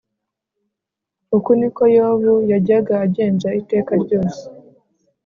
[1.37, 4.41] uko ni ko yobu yajyaga agenza iteka ryose